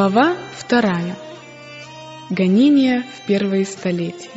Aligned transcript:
Глава 0.00 0.34
вторая. 0.56 1.14
Гонения 2.30 3.04
в 3.18 3.26
первые 3.26 3.66
столетия. 3.66 4.30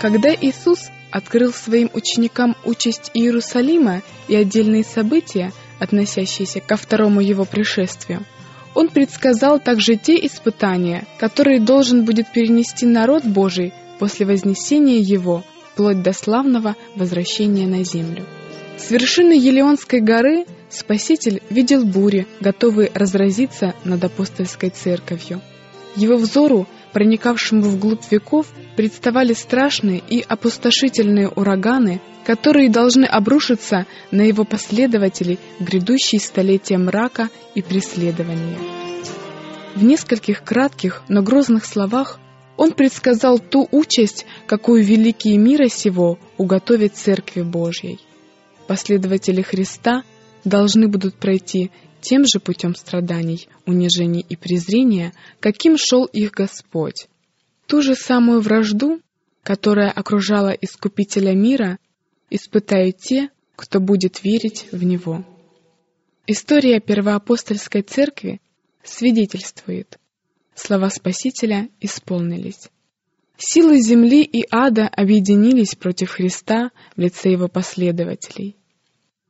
Когда 0.00 0.32
Иисус 0.32 0.92
открыл 1.16 1.50
своим 1.50 1.88
ученикам 1.94 2.54
участь 2.66 3.10
Иерусалима 3.14 4.02
и 4.28 4.36
отдельные 4.36 4.84
события, 4.84 5.50
относящиеся 5.78 6.60
ко 6.60 6.76
второму 6.76 7.22
его 7.22 7.46
пришествию, 7.46 8.26
он 8.74 8.88
предсказал 8.88 9.58
также 9.58 9.96
те 9.96 10.14
испытания, 10.26 11.06
которые 11.18 11.58
должен 11.58 12.04
будет 12.04 12.30
перенести 12.34 12.84
народ 12.84 13.24
Божий 13.24 13.72
после 13.98 14.26
вознесения 14.26 14.98
его, 14.98 15.42
вплоть 15.72 16.02
до 16.02 16.12
славного 16.12 16.76
возвращения 16.94 17.66
на 17.66 17.82
землю. 17.82 18.26
С 18.76 18.90
вершины 18.90 19.32
Елеонской 19.32 20.02
горы 20.02 20.44
Спаситель 20.68 21.40
видел 21.48 21.86
бури, 21.86 22.26
готовые 22.40 22.90
разразиться 22.92 23.74
над 23.84 24.04
апостольской 24.04 24.68
церковью. 24.68 25.40
Его 25.94 26.18
взору 26.18 26.66
проникавшему 26.96 27.60
вглубь 27.60 28.10
веков, 28.10 28.46
представали 28.74 29.34
страшные 29.34 29.98
и 30.08 30.24
опустошительные 30.26 31.28
ураганы, 31.28 32.00
которые 32.24 32.70
должны 32.70 33.04
обрушиться 33.04 33.84
на 34.10 34.22
его 34.22 34.44
последователей 34.44 35.38
в 35.58 35.64
грядущие 35.64 36.22
столетия 36.22 36.78
мрака 36.78 37.28
и 37.54 37.60
преследования. 37.60 38.56
В 39.74 39.84
нескольких 39.84 40.42
кратких, 40.42 41.02
но 41.08 41.20
грозных 41.20 41.66
словах 41.66 42.18
он 42.56 42.72
предсказал 42.72 43.40
ту 43.40 43.68
участь, 43.72 44.24
какую 44.46 44.82
великие 44.82 45.36
мира 45.36 45.68
сего 45.68 46.18
уготовят 46.38 46.96
Церкви 46.96 47.42
Божьей. 47.42 48.00
Последователи 48.68 49.42
Христа 49.42 50.02
должны 50.44 50.88
будут 50.88 51.16
пройти 51.16 51.70
тем 52.06 52.24
же 52.24 52.38
путем 52.38 52.76
страданий, 52.76 53.48
унижений 53.66 54.24
и 54.28 54.36
презрения, 54.36 55.12
каким 55.40 55.76
шел 55.76 56.04
их 56.04 56.30
Господь. 56.30 57.08
Ту 57.66 57.82
же 57.82 57.96
самую 57.96 58.40
вражду, 58.40 59.00
которая 59.42 59.90
окружала 59.90 60.50
Искупителя 60.50 61.34
мира, 61.34 61.78
испытают 62.30 62.98
те, 62.98 63.30
кто 63.56 63.80
будет 63.80 64.22
верить 64.22 64.68
в 64.70 64.84
Него. 64.84 65.24
История 66.28 66.78
Первоапостольской 66.78 67.82
Церкви 67.82 68.40
свидетельствует, 68.84 69.98
слова 70.54 70.90
Спасителя 70.90 71.68
исполнились. 71.80 72.68
Силы 73.36 73.80
земли 73.80 74.22
и 74.22 74.46
ада 74.48 74.86
объединились 74.86 75.74
против 75.74 76.10
Христа 76.10 76.70
в 76.96 77.00
лице 77.00 77.32
его 77.32 77.48
последователей. 77.48 78.54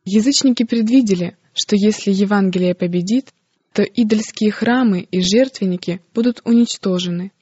Язычники 0.05 0.65
предвидели, 0.65 1.39
что 1.57 1.75
если 1.75 2.13
Евангелие 2.13 2.75
победит, 2.75 3.33
то 3.73 3.83
идольские 3.83 4.51
храмы 4.53 5.09
и 5.11 5.21
жертвенники 5.23 6.01
будут 6.15 6.43
уничтожены. 6.45 7.33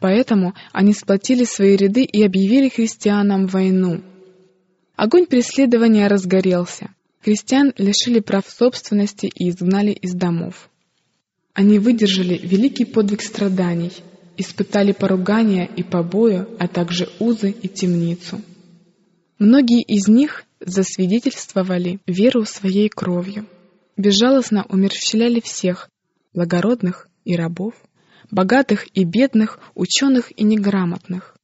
Поэтому 0.00 0.54
они 0.72 0.94
сплотили 0.94 1.44
свои 1.44 1.76
ряды 1.76 2.02
и 2.02 2.22
объявили 2.22 2.70
христианам 2.70 3.46
войну. 3.46 4.02
Огонь 4.96 5.26
преследования 5.26 6.08
разгорелся. 6.08 6.94
Христиан 7.20 7.72
лишили 7.76 8.20
прав 8.20 8.48
собственности 8.48 9.26
и 9.26 9.50
изгнали 9.50 9.90
из 9.90 10.14
домов. 10.14 10.70
Они 11.52 11.78
выдержали 11.78 12.38
великий 12.38 12.84
подвиг 12.84 13.20
страданий, 13.20 13.92
испытали 14.36 14.92
поругания 14.92 15.66
и 15.66 15.82
побою, 15.82 16.48
а 16.58 16.68
также 16.68 17.08
узы 17.18 17.50
и 17.50 17.68
темницу. 17.68 18.40
Многие 19.38 19.82
из 19.82 20.08
них 20.08 20.44
засвидетельствовали 20.60 21.98
веру 22.06 22.44
своей 22.44 22.88
кровью 22.88 23.46
безжалостно 23.98 24.64
умерщвляли 24.70 25.40
всех, 25.40 25.90
благородных 26.32 27.08
и 27.24 27.36
рабов, 27.36 27.74
богатых 28.30 28.86
и 28.94 29.04
бедных, 29.04 29.58
ученых 29.74 30.32
и 30.38 30.44
неграмотных. 30.44 31.36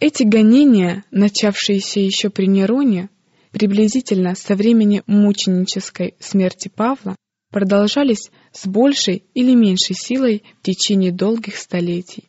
Эти 0.00 0.24
гонения, 0.24 1.04
начавшиеся 1.12 2.00
еще 2.00 2.30
при 2.30 2.46
Нероне, 2.46 3.08
приблизительно 3.52 4.34
со 4.34 4.56
времени 4.56 5.02
мученической 5.06 6.14
смерти 6.18 6.68
Павла, 6.74 7.14
продолжались 7.50 8.30
с 8.52 8.66
большей 8.66 9.24
или 9.34 9.54
меньшей 9.54 9.94
силой 9.94 10.42
в 10.60 10.62
течение 10.62 11.12
долгих 11.12 11.56
столетий. 11.56 12.24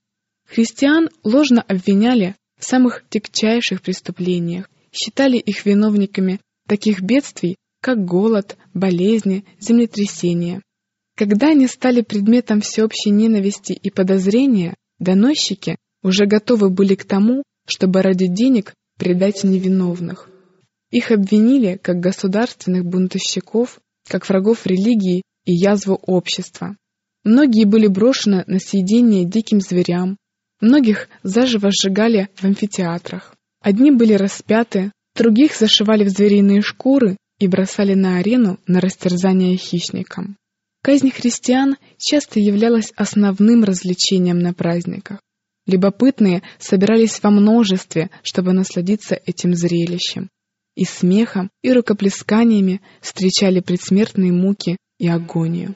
Христиан 0.46 1.10
ложно 1.24 1.62
обвиняли 1.62 2.36
в 2.60 2.66
самых 2.66 3.04
тягчайших 3.10 3.82
преступлениях, 3.82 4.70
считали 4.92 5.38
их 5.38 5.66
виновниками 5.66 6.42
таких 6.68 7.02
бедствий, 7.02 7.56
как 7.84 8.06
голод, 8.06 8.56
болезни, 8.74 9.44
землетрясения. 9.60 10.62
Когда 11.18 11.50
они 11.50 11.68
стали 11.68 12.00
предметом 12.02 12.62
всеобщей 12.62 13.10
ненависти 13.10 13.74
и 13.74 13.90
подозрения, 13.92 14.76
доносчики 15.00 15.76
уже 16.02 16.26
готовы 16.26 16.70
были 16.70 16.96
к 16.96 17.04
тому, 17.04 17.44
чтобы 17.68 18.02
ради 18.02 18.28
денег 18.28 18.74
предать 18.98 19.44
невиновных. 19.44 20.30
Их 20.92 21.12
обвинили 21.12 21.76
как 21.76 22.00
государственных 22.00 22.86
бунтовщиков, 22.86 23.82
как 24.08 24.30
врагов 24.30 24.66
религии 24.66 25.22
и 25.44 25.54
язву 25.54 25.96
общества. 25.96 26.78
Многие 27.26 27.66
были 27.66 27.88
брошены 27.88 28.46
на 28.48 28.60
съедение 28.60 29.26
диким 29.26 29.60
зверям, 29.60 30.16
многих 30.62 31.10
заживо 31.22 31.70
сжигали 31.70 32.30
в 32.36 32.46
амфитеатрах. 32.46 33.36
Одни 33.60 33.92
были 33.92 34.14
распяты, 34.14 34.94
других 35.18 35.54
зашивали 35.54 36.06
в 36.06 36.10
звериные 36.10 36.62
шкуры 36.62 37.18
и 37.40 37.48
бросали 37.48 37.94
на 37.94 38.18
арену 38.18 38.60
на 38.68 38.80
растерзание 38.80 39.58
хищникам. 39.58 40.38
Казнь 40.82 41.12
христиан 41.12 41.78
часто 41.98 42.40
являлась 42.40 42.92
основным 42.96 43.64
развлечением 43.64 44.40
на 44.40 44.54
праздниках. 44.54 45.22
Любопытные 45.66 46.44
собирались 46.60 47.24
во 47.24 47.30
множестве, 47.30 48.10
чтобы 48.22 48.52
насладиться 48.52 49.16
этим 49.26 49.56
зрелищем. 49.56 50.30
И 50.76 50.86
смехом, 50.86 51.50
и 51.62 51.72
рукоплесканиями 51.72 52.82
встречали 53.00 53.62
предсмертные 53.62 54.34
муки 54.34 54.78
и 54.98 55.08
агонию. 55.08 55.76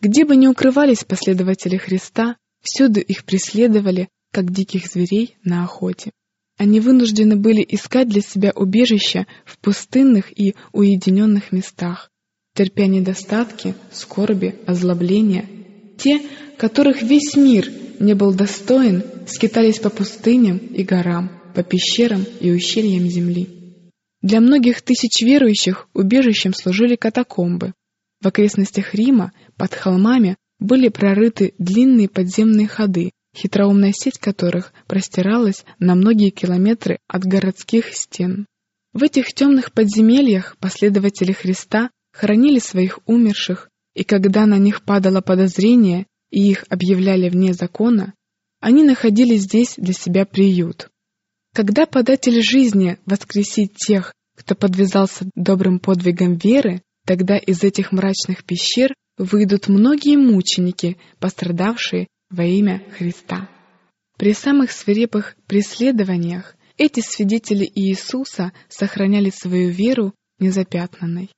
Где 0.00 0.24
бы 0.24 0.36
ни 0.36 0.46
укрывались 0.46 1.02
последователи 1.02 1.76
Христа, 1.76 2.36
всюду 2.60 3.00
их 3.00 3.24
преследовали, 3.24 4.08
как 4.32 4.52
диких 4.52 4.86
зверей 4.86 5.36
на 5.42 5.64
охоте. 5.64 6.10
Они 6.64 6.80
вынуждены 6.80 7.36
были 7.36 7.62
искать 7.68 8.08
для 8.08 8.22
себя 8.22 8.50
убежище 8.56 9.26
в 9.44 9.58
пустынных 9.58 10.32
и 10.34 10.54
уединенных 10.72 11.52
местах, 11.52 12.10
терпя 12.54 12.86
недостатки, 12.86 13.74
скорби, 13.92 14.54
озлобления. 14.64 15.44
Те, 15.98 16.22
которых 16.56 17.02
весь 17.02 17.36
мир 17.36 17.70
не 18.00 18.14
был 18.14 18.32
достоин, 18.32 19.02
скитались 19.26 19.78
по 19.78 19.90
пустыням 19.90 20.56
и 20.56 20.82
горам, 20.84 21.30
по 21.54 21.62
пещерам 21.62 22.24
и 22.40 22.50
ущельям 22.50 23.10
земли. 23.10 23.46
Для 24.22 24.40
многих 24.40 24.80
тысяч 24.80 25.20
верующих 25.20 25.90
убежищем 25.92 26.54
служили 26.54 26.96
катакомбы. 26.96 27.74
В 28.22 28.28
окрестностях 28.28 28.94
Рима 28.94 29.32
под 29.58 29.74
холмами 29.74 30.38
были 30.58 30.88
прорыты 30.88 31.52
длинные 31.58 32.08
подземные 32.08 32.68
ходы, 32.68 33.10
хитроумная 33.34 33.92
сеть 33.92 34.18
которых 34.18 34.72
простиралась 34.86 35.64
на 35.78 35.94
многие 35.94 36.30
километры 36.30 36.98
от 37.08 37.24
городских 37.24 37.94
стен. 37.94 38.46
В 38.92 39.02
этих 39.02 39.34
темных 39.34 39.72
подземельях 39.72 40.56
последователи 40.58 41.32
Христа 41.32 41.90
хоронили 42.12 42.60
своих 42.60 43.00
умерших, 43.06 43.68
и 43.94 44.04
когда 44.04 44.46
на 44.46 44.58
них 44.58 44.84
падало 44.84 45.20
подозрение 45.20 46.06
и 46.30 46.48
их 46.50 46.64
объявляли 46.68 47.28
вне 47.28 47.54
закона, 47.54 48.14
они 48.60 48.82
находили 48.82 49.36
здесь 49.36 49.74
для 49.76 49.92
себя 49.92 50.24
приют. 50.24 50.88
Когда 51.54 51.86
податель 51.86 52.42
жизни 52.42 52.98
воскресит 53.04 53.74
тех, 53.76 54.12
кто 54.36 54.54
подвязался 54.54 55.28
добрым 55.34 55.78
подвигом 55.78 56.36
веры, 56.36 56.82
тогда 57.06 57.36
из 57.36 57.62
этих 57.62 57.92
мрачных 57.92 58.44
пещер 58.44 58.94
выйдут 59.16 59.68
многие 59.68 60.16
мученики, 60.16 60.96
пострадавшие 61.20 62.08
во 62.34 62.44
имя 62.44 62.82
Христа. 62.96 63.48
При 64.18 64.32
самых 64.32 64.72
свирепых 64.72 65.36
преследованиях 65.46 66.56
эти 66.76 67.00
свидетели 67.00 67.70
Иисуса 67.74 68.52
сохраняли 68.68 69.30
свою 69.30 69.70
веру 69.70 70.12
незапятнанной. 70.38 71.30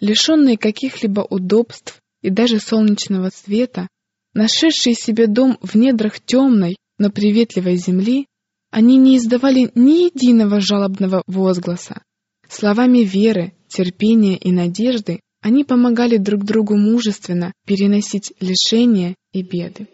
Лишенные 0.00 0.56
каких-либо 0.56 1.20
удобств 1.22 2.00
и 2.22 2.30
даже 2.30 2.60
солнечного 2.60 3.30
света, 3.30 3.88
нашедшие 4.32 4.94
себе 4.94 5.26
дом 5.26 5.58
в 5.60 5.74
недрах 5.74 6.20
темной, 6.20 6.76
но 6.98 7.10
приветливой 7.10 7.76
земли, 7.76 8.26
они 8.70 8.96
не 8.96 9.18
издавали 9.18 9.70
ни 9.74 10.06
единого 10.06 10.60
жалобного 10.60 11.22
возгласа. 11.26 12.02
Словами 12.48 12.98
веры, 12.98 13.54
терпения 13.68 14.36
и 14.36 14.52
надежды, 14.52 15.20
они 15.40 15.64
помогали 15.64 16.16
друг 16.16 16.44
другу 16.44 16.76
мужественно 16.76 17.52
переносить 17.66 18.32
лишения 18.40 19.14
и 19.32 19.42
беды. 19.42 19.88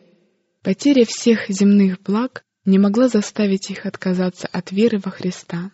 Потеря 0.62 1.06
всех 1.06 1.48
земных 1.48 2.02
благ 2.02 2.44
не 2.66 2.78
могла 2.78 3.08
заставить 3.08 3.70
их 3.70 3.86
отказаться 3.86 4.46
от 4.46 4.72
веры 4.72 5.00
во 5.02 5.10
Христа. 5.10 5.70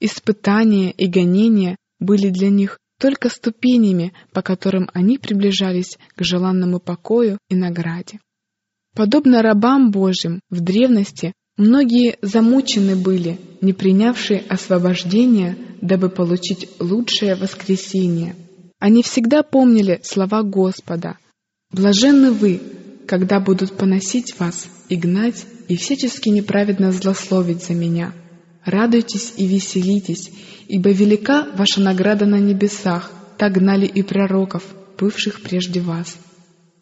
Испытания 0.00 0.90
и 0.90 1.06
гонения 1.06 1.76
были 1.98 2.30
для 2.30 2.48
них 2.48 2.78
только 2.98 3.28
ступенями, 3.28 4.14
по 4.32 4.40
которым 4.40 4.88
они 4.94 5.18
приближались 5.18 5.98
к 6.14 6.24
желанному 6.24 6.80
покою 6.80 7.38
и 7.50 7.54
награде. 7.54 8.20
Подобно 8.94 9.42
рабам 9.42 9.90
Божьим 9.90 10.40
в 10.48 10.60
древности, 10.60 11.34
многие 11.58 12.16
замучены 12.22 12.96
были, 12.96 13.38
не 13.60 13.74
принявшие 13.74 14.40
освобождения, 14.48 15.58
дабы 15.82 16.08
получить 16.08 16.70
лучшее 16.80 17.34
воскресение. 17.34 18.34
Они 18.78 19.02
всегда 19.02 19.42
помнили 19.42 20.00
слова 20.02 20.42
Господа 20.42 21.18
«Блаженны 21.70 22.32
вы, 22.32 22.62
когда 23.06 23.40
будут 23.40 23.76
поносить 23.76 24.38
вас 24.38 24.68
и 24.88 24.96
гнать, 24.96 25.46
и 25.68 25.76
всячески 25.76 26.28
неправедно 26.28 26.92
злословить 26.92 27.64
за 27.64 27.74
меня. 27.74 28.12
Радуйтесь 28.64 29.34
и 29.36 29.46
веселитесь, 29.46 30.30
ибо 30.68 30.90
велика 30.90 31.48
ваша 31.54 31.80
награда 31.80 32.26
на 32.26 32.38
небесах, 32.38 33.12
так 33.38 33.52
гнали 33.52 33.86
и 33.86 34.02
пророков, 34.02 34.64
бывших 34.98 35.42
прежде 35.42 35.80
вас. 35.80 36.16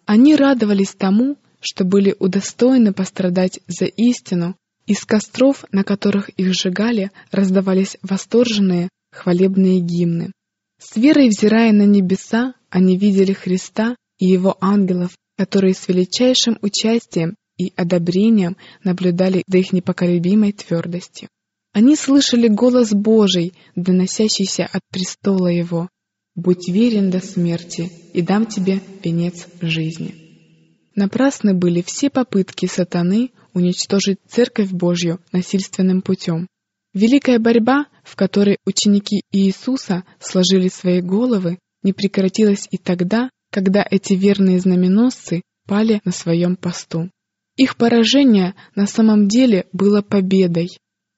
Они 0.07 0.37
радовались 0.37 0.95
тому, 0.97 1.37
что 1.61 1.85
были 1.85 2.15
удостоены 2.19 2.93
пострадать 2.93 3.61
за 3.67 3.87
истину, 3.87 4.57
из 4.87 5.05
костров, 5.05 5.65
на 5.73 5.83
которых 5.83 6.29
их 6.31 6.53
сжигали, 6.53 7.11
раздавались 7.31 7.97
восторженные, 8.03 8.91
хвалебные 9.13 9.81
гимны. 9.81 10.33
С 10.79 10.97
верой 10.97 11.29
взирая 11.29 11.73
на 11.73 11.87
небеса, 11.87 12.55
они 12.69 12.99
видели 12.99 13.33
Христа 13.33 13.97
и 14.19 14.27
Его 14.27 14.57
ангелов, 14.61 15.13
которые 15.37 15.75
с 15.75 15.89
величайшим 15.89 16.59
участием 16.63 17.37
и 17.57 17.73
одобрением 17.77 18.57
наблюдали 18.83 19.43
за 19.47 19.59
их 19.59 19.73
непоколебимой 19.73 20.53
твердостью. 20.53 21.29
Они 21.73 21.97
слышали 21.97 22.49
голос 22.49 22.91
Божий, 22.93 23.53
доносящийся 23.75 24.65
от 24.65 24.83
престола 24.91 25.49
Его. 25.49 25.89
«Будь 26.37 26.69
верен 26.69 27.11
до 27.11 27.21
смерти, 27.21 27.91
и 28.13 28.23
дам 28.23 28.47
тебе 28.47 28.81
венец 29.03 29.47
жизни». 29.61 30.15
Напрасны 30.97 31.55
были 31.55 31.83
все 31.83 32.11
попытки 32.11 32.67
сатаны 32.67 33.31
уничтожить 33.53 34.19
Церковь 34.29 34.71
Божью 34.71 35.21
насильственным 35.33 36.03
путем. 36.03 36.47
Великая 36.93 37.41
борьба, 37.41 37.87
в 38.05 38.15
которой 38.15 38.59
ученики 38.65 39.23
Иисуса 39.33 40.05
сложили 40.21 40.69
свои 40.69 41.01
головы, 41.01 41.59
не 41.83 41.93
прекратилась 41.93 42.69
и 42.71 42.79
тогда, 42.79 43.31
когда 43.55 43.87
эти 43.89 44.15
верные 44.15 44.59
знаменосцы 44.59 45.43
пали 45.69 46.01
на 46.05 46.11
своем 46.11 46.57
посту. 46.57 47.09
Их 47.55 47.77
поражение 47.77 48.57
на 48.75 48.89
самом 48.89 49.29
деле 49.29 49.69
было 49.73 50.03
победой. 50.03 50.71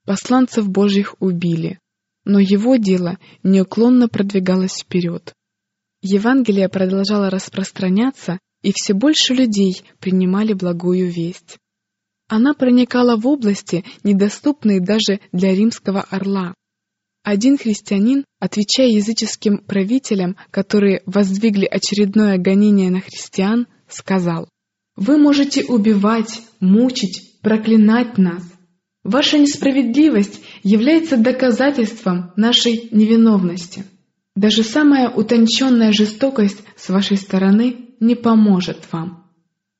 Посланцев 0.04 0.68
Божьих 0.68 1.14
убили, 1.18 1.78
но 2.26 2.38
его 2.38 2.76
дело 2.76 3.16
неуклонно 3.42 4.08
продвигалось 4.08 4.82
вперед. 4.82 5.32
Евангелие 6.02 6.68
продолжало 6.68 7.30
распространяться, 7.30 8.38
и 8.60 8.72
все 8.74 8.92
больше 8.92 9.32
людей 9.32 9.80
принимали 9.98 10.52
благую 10.52 11.10
весть. 11.10 11.56
Она 12.28 12.52
проникала 12.52 13.16
в 13.16 13.26
области, 13.26 13.82
недоступные 14.04 14.82
даже 14.82 15.20
для 15.32 15.54
римского 15.54 16.02
орла. 16.02 16.52
Один 17.26 17.58
христианин, 17.58 18.24
отвечая 18.38 18.86
языческим 18.86 19.58
правителям, 19.58 20.36
которые 20.52 21.02
воздвигли 21.06 21.66
очередное 21.66 22.38
гонение 22.38 22.88
на 22.88 23.00
христиан, 23.00 23.66
сказал, 23.88 24.48
«Вы 24.94 25.18
можете 25.18 25.64
убивать, 25.64 26.40
мучить, 26.60 27.40
проклинать 27.42 28.16
нас. 28.16 28.44
Ваша 29.02 29.38
несправедливость 29.38 30.40
является 30.62 31.16
доказательством 31.16 32.30
нашей 32.36 32.88
невиновности. 32.92 33.82
Даже 34.36 34.62
самая 34.62 35.10
утонченная 35.10 35.90
жестокость 35.90 36.62
с 36.76 36.88
вашей 36.90 37.16
стороны 37.16 37.88
не 37.98 38.14
поможет 38.14 38.86
вам». 38.92 39.28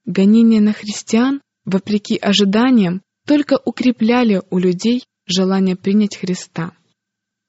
Гонения 0.04 0.60
на 0.60 0.72
христиан, 0.72 1.40
вопреки 1.64 2.18
ожиданиям, 2.20 3.02
только 3.24 3.56
укрепляли 3.64 4.42
у 4.50 4.58
людей 4.58 5.04
желание 5.28 5.76
принять 5.76 6.16
Христа. 6.16 6.72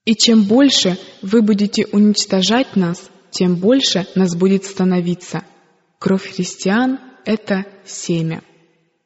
И 0.07 0.15
чем 0.15 0.43
больше 0.43 0.97
вы 1.21 1.41
будете 1.41 1.85
уничтожать 1.91 2.77
нас, 2.77 3.11
тем 3.29 3.57
больше 3.57 4.07
нас 4.15 4.37
будет 4.37 4.63
становиться. 4.63 5.43
Кровь 5.99 6.33
христиан— 6.33 6.97
это 7.25 7.65
семя. 7.85 8.41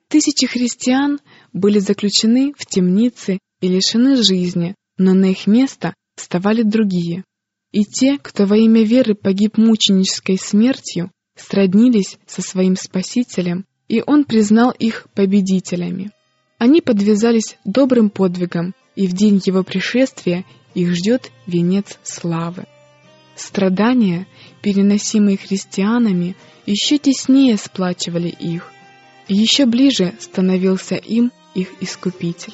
Тысячи 0.09 0.45
христиан 0.45 1.19
были 1.53 1.79
заключены 1.79 2.53
в 2.55 2.67
темницы 2.67 3.39
и 3.61 3.67
лишены 3.67 4.15
жизни, 4.21 4.75
но 4.99 5.15
на 5.15 5.31
их 5.31 5.47
место 5.47 5.95
вставали 6.15 6.61
другие. 6.61 7.23
И 7.71 7.83
те, 7.83 8.19
кто 8.21 8.45
во 8.45 8.57
имя 8.57 8.83
веры 8.83 9.15
погиб 9.15 9.57
мученической 9.57 10.37
смертью, 10.37 11.09
сроднились 11.35 12.19
со 12.27 12.43
своим 12.43 12.75
Спасителем, 12.75 13.65
и 13.87 14.03
Он 14.05 14.23
признал 14.23 14.69
их 14.69 15.07
победителями. 15.15 16.11
Они 16.59 16.79
подвязались 16.79 17.57
добрым 17.65 18.11
подвигом, 18.11 18.75
и 18.95 19.07
в 19.07 19.13
день 19.13 19.41
Его 19.43 19.63
пришествия 19.63 20.45
их 20.73 20.95
ждет 20.95 21.31
венец 21.47 21.99
славы. 22.03 22.65
Страдания, 23.35 24.27
переносимые 24.61 25.37
христианами, 25.37 26.35
еще 26.65 26.97
теснее 26.97 27.57
сплачивали 27.57 28.29
их, 28.29 28.71
и 29.27 29.35
еще 29.35 29.65
ближе 29.65 30.13
становился 30.19 30.95
им 30.95 31.31
их 31.55 31.69
Искупитель. 31.79 32.53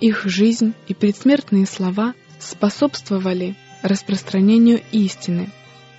Их 0.00 0.24
жизнь 0.24 0.74
и 0.86 0.94
предсмертные 0.94 1.66
слова 1.66 2.14
способствовали 2.38 3.56
распространению 3.82 4.80
истины, 4.92 5.50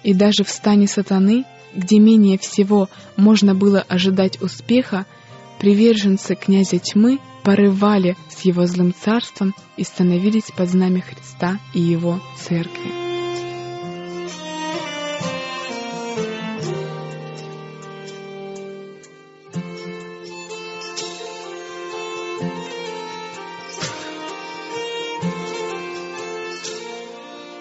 и 0.03 0.13
даже 0.13 0.43
в 0.43 0.49
стане 0.49 0.87
сатаны, 0.87 1.45
где 1.73 1.99
менее 1.99 2.37
всего 2.37 2.89
можно 3.15 3.53
было 3.53 3.81
ожидать 3.81 4.41
успеха, 4.41 5.05
приверженцы 5.59 6.35
князя 6.35 6.79
тьмы 6.79 7.19
порывали 7.49 8.15
с 8.29 8.41
его 8.41 8.67
злым 8.67 8.93
царством 8.93 9.55
и 9.75 9.83
становились 9.83 10.51
под 10.55 10.69
знамя 10.69 11.01
Христа 11.01 11.57
и 11.73 11.79
его 11.79 12.19
церкви. 12.37 12.91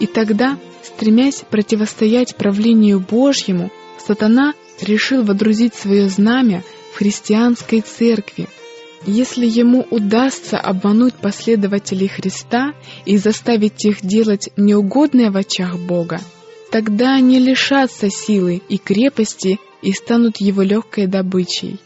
И 0.01 0.07
тогда, 0.07 0.59
стремясь 0.83 1.43
противостоять 1.49 2.37
правлению 2.37 3.01
Божьему, 3.01 3.71
сатана 4.07 4.53
решил 4.83 5.23
водрузить 5.23 5.75
свое 5.75 6.11
знамя 6.11 6.63
в 6.93 6.99
христианской 6.99 7.81
церкви, 7.81 8.49
если 9.07 9.47
ему 9.47 9.87
удастся 9.91 10.59
обмануть 10.59 11.15
последователей 11.15 12.09
Христа 12.09 12.75
и 13.07 13.17
заставить 13.17 13.85
их 13.85 14.03
делать 14.03 14.51
неугодное 14.57 15.31
в 15.31 15.37
очах 15.37 15.79
Бога, 15.79 16.21
тогда 16.71 17.15
они 17.15 17.39
лишатся 17.39 18.11
силы 18.11 18.61
и 18.69 18.79
крепости 18.79 19.59
и 19.83 19.93
станут 19.93 20.39
его 20.39 20.63
легкой 20.63 21.07
добычей. 21.07 21.79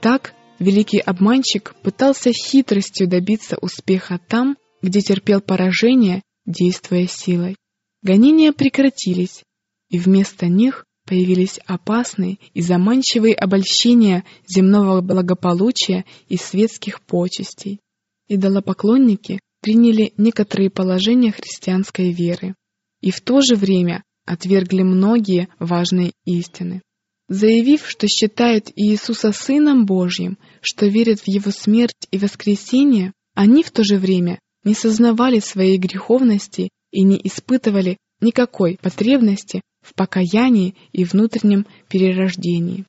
Так 0.00 0.34
великий 0.58 1.00
обманщик 1.00 1.74
пытался 1.82 2.30
хитростью 2.32 3.08
добиться 3.08 3.58
успеха 3.60 4.18
там, 4.28 4.56
где 4.82 5.00
терпел 5.00 5.40
поражение, 5.40 6.22
действуя 6.46 7.06
силой. 7.06 7.56
Гонения 8.02 8.52
прекратились, 8.52 9.42
и 9.90 9.98
вместо 9.98 10.46
них 10.46 10.85
появились 11.06 11.60
опасные 11.66 12.38
и 12.52 12.60
заманчивые 12.60 13.34
обольщения 13.34 14.24
земного 14.46 15.00
благополучия 15.00 16.04
и 16.28 16.36
светских 16.36 17.00
почестей. 17.00 17.80
Идолопоклонники 18.28 19.40
приняли 19.62 20.12
некоторые 20.16 20.68
положения 20.68 21.32
христианской 21.32 22.12
веры 22.12 22.54
и 23.00 23.10
в 23.10 23.20
то 23.20 23.40
же 23.40 23.54
время 23.54 24.02
отвергли 24.26 24.82
многие 24.82 25.48
важные 25.58 26.12
истины. 26.24 26.82
Заявив, 27.28 27.88
что 27.88 28.06
считают 28.06 28.70
Иисуса 28.76 29.32
Сыном 29.32 29.86
Божьим, 29.86 30.38
что 30.60 30.86
верят 30.86 31.20
в 31.20 31.28
Его 31.28 31.50
смерть 31.50 32.06
и 32.10 32.18
воскресение, 32.18 33.12
они 33.34 33.62
в 33.62 33.70
то 33.70 33.84
же 33.84 33.98
время 33.98 34.38
не 34.64 34.74
сознавали 34.74 35.40
своей 35.40 35.78
греховности 35.78 36.70
и 36.90 37.02
не 37.02 37.20
испытывали 37.22 37.96
никакой 38.20 38.78
потребности 38.80 39.60
в 39.82 39.94
покаянии 39.94 40.74
и 40.92 41.04
внутреннем 41.04 41.66
перерождении. 41.88 42.84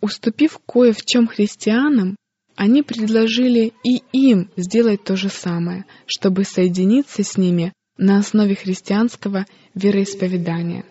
Уступив 0.00 0.58
кое 0.66 0.92
в 0.92 1.04
чем 1.04 1.26
христианам, 1.26 2.16
они 2.56 2.82
предложили 2.82 3.72
и 3.82 4.02
им 4.12 4.50
сделать 4.56 5.04
то 5.04 5.16
же 5.16 5.28
самое, 5.28 5.84
чтобы 6.06 6.44
соединиться 6.44 7.22
с 7.22 7.36
ними 7.36 7.72
на 7.96 8.18
основе 8.18 8.54
христианского 8.54 9.46
вероисповедания. 9.74 10.84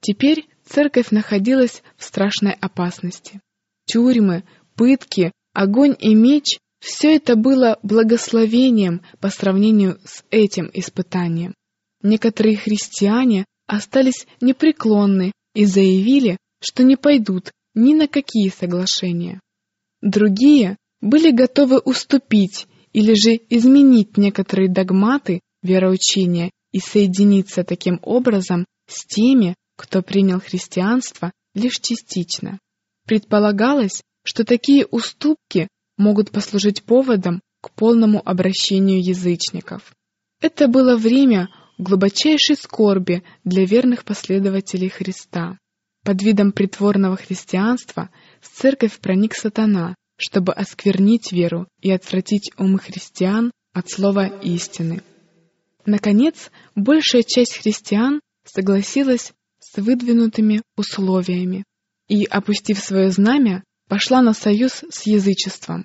Теперь 0.00 0.46
церковь 0.66 1.10
находилась 1.10 1.82
в 1.96 2.04
страшной 2.04 2.52
опасности. 2.52 3.40
Тюрьмы, 3.86 4.44
пытки, 4.76 5.32
огонь 5.52 5.96
и 5.98 6.14
меч— 6.14 6.58
все 6.80 7.16
это 7.16 7.34
было 7.34 7.78
благословением 7.82 9.00
по 9.18 9.30
сравнению 9.30 9.98
с 10.04 10.22
этим 10.30 10.70
испытанием. 10.74 11.54
Некоторые 12.04 12.58
христиане 12.58 13.46
остались 13.66 14.26
непреклонны 14.42 15.32
и 15.54 15.64
заявили, 15.64 16.36
что 16.60 16.84
не 16.84 16.96
пойдут 16.96 17.50
ни 17.74 17.94
на 17.94 18.08
какие 18.08 18.50
соглашения. 18.50 19.40
Другие 20.02 20.76
были 21.00 21.30
готовы 21.30 21.78
уступить 21.78 22.66
или 22.92 23.14
же 23.14 23.40
изменить 23.48 24.18
некоторые 24.18 24.70
догматы 24.70 25.40
вероучения 25.62 26.50
и 26.72 26.78
соединиться 26.78 27.64
таким 27.64 27.98
образом 28.02 28.66
с 28.86 29.06
теми, 29.06 29.54
кто 29.78 30.02
принял 30.02 30.40
христианство 30.40 31.32
лишь 31.54 31.80
частично. 31.80 32.58
Предполагалось, 33.06 34.02
что 34.24 34.44
такие 34.44 34.84
уступки 34.84 35.68
могут 35.96 36.30
послужить 36.30 36.82
поводом 36.82 37.40
к 37.62 37.70
полному 37.70 38.20
обращению 38.22 39.02
язычников. 39.02 39.94
Это 40.42 40.68
было 40.68 40.98
время 40.98 41.48
глубочайшей 41.78 42.56
скорби 42.56 43.22
для 43.44 43.64
верных 43.64 44.04
последователей 44.04 44.88
Христа. 44.88 45.58
Под 46.04 46.22
видом 46.22 46.52
притворного 46.52 47.16
христианства 47.16 48.10
в 48.40 48.48
церковь 48.48 48.98
проник 48.98 49.34
сатана, 49.34 49.94
чтобы 50.16 50.52
осквернить 50.52 51.32
веру 51.32 51.66
и 51.80 51.90
отвратить 51.90 52.50
умы 52.58 52.78
христиан 52.78 53.50
от 53.72 53.90
слова 53.90 54.26
истины. 54.26 55.02
Наконец, 55.86 56.50
большая 56.74 57.22
часть 57.22 57.56
христиан 57.58 58.20
согласилась 58.44 59.32
с 59.58 59.76
выдвинутыми 59.76 60.62
условиями 60.76 61.64
и, 62.08 62.24
опустив 62.24 62.78
свое 62.78 63.10
знамя, 63.10 63.64
пошла 63.88 64.22
на 64.22 64.34
союз 64.34 64.84
с 64.90 65.06
язычеством. 65.06 65.84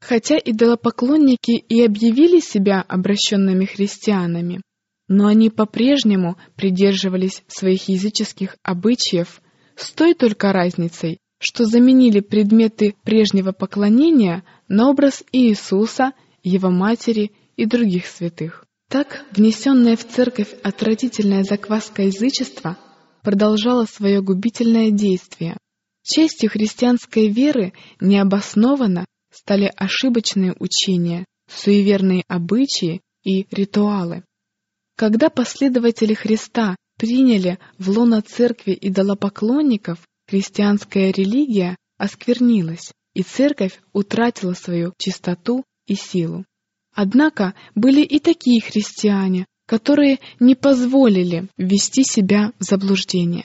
Хотя 0.00 0.36
идолопоклонники 0.36 1.58
и 1.58 1.82
объявили 1.82 2.40
себя 2.40 2.82
обращенными 2.82 3.64
христианами, 3.64 4.60
но 5.08 5.26
они 5.26 5.50
по-прежнему 5.50 6.36
придерживались 6.54 7.42
своих 7.48 7.88
языческих 7.88 8.56
обычаев 8.62 9.40
с 9.74 9.90
той 9.92 10.14
только 10.14 10.52
разницей, 10.52 11.18
что 11.40 11.64
заменили 11.64 12.20
предметы 12.20 12.94
прежнего 13.04 13.52
поклонения 13.52 14.44
на 14.68 14.90
образ 14.90 15.24
Иисуса, 15.32 16.12
Его 16.42 16.70
Матери 16.70 17.32
и 17.56 17.64
других 17.64 18.06
святых. 18.06 18.64
Так, 18.88 19.24
внесенная 19.32 19.96
в 19.96 20.06
церковь 20.06 20.54
отвратительная 20.62 21.44
закваска 21.44 22.02
язычества 22.02 22.78
продолжала 23.22 23.84
свое 23.84 24.22
губительное 24.22 24.90
действие. 24.90 25.56
Частью 26.02 26.48
христианской 26.50 27.28
веры 27.28 27.74
необоснованно 28.00 29.04
стали 29.30 29.70
ошибочные 29.76 30.54
учения, 30.58 31.26
суеверные 31.50 32.24
обычаи 32.28 33.02
и 33.24 33.46
ритуалы. 33.50 34.24
Когда 34.98 35.30
последователи 35.30 36.12
Христа 36.12 36.74
приняли 36.98 37.60
в 37.78 37.88
лоно 37.88 38.20
церкви 38.20 38.76
идолопоклонников, 38.80 40.00
христианская 40.26 41.12
религия 41.12 41.76
осквернилась, 41.98 42.90
и 43.14 43.22
церковь 43.22 43.80
утратила 43.92 44.54
свою 44.54 44.92
чистоту 44.98 45.64
и 45.86 45.94
силу. 45.94 46.44
Однако 46.92 47.54
были 47.76 48.00
и 48.00 48.18
такие 48.18 48.60
христиане, 48.60 49.46
которые 49.66 50.18
не 50.40 50.56
позволили 50.56 51.46
ввести 51.56 52.02
себя 52.02 52.50
в 52.58 52.64
заблуждение. 52.64 53.44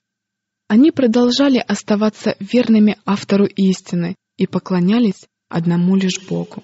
Они 0.68 0.90
продолжали 0.90 1.60
оставаться 1.60 2.36
верными 2.40 2.98
автору 3.06 3.46
истины 3.46 4.16
и 4.38 4.48
поклонялись 4.48 5.28
одному 5.50 5.98
лишь 5.98 6.20
Богу. 6.28 6.64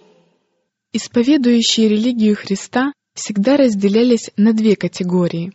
Исповедующие 0.93 1.89
религию 1.89 2.35
Христа 2.35 2.91
всегда 3.19 3.57
разделялись 3.57 4.31
на 4.37 4.53
две 4.53 4.75
категории. 4.75 5.51